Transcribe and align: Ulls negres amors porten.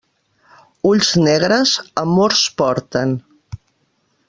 Ulls 0.91 1.09
negres 1.27 1.75
amors 2.05 2.41
porten. 2.63 3.15